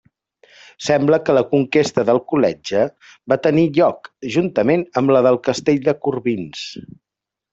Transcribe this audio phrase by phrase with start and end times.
[0.85, 2.81] Sembla que la conquesta d'Alcoletge
[3.33, 6.65] va tenir lloc juntament amb la del castell de Corbins.